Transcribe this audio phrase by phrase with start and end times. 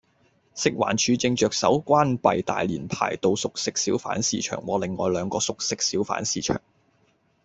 [0.55, 6.59] 食環署正着手關閉大連排道熟食小販市場和另外兩個熟食小販市場